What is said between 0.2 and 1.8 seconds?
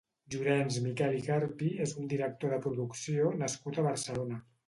Llorenç Miquel i Carpi